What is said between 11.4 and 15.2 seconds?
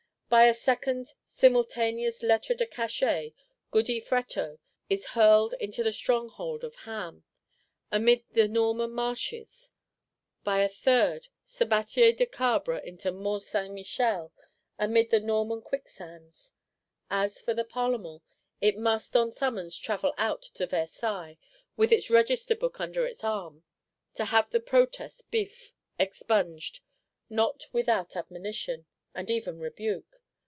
Sabatier de Cabre into Mont St. Michel, amid the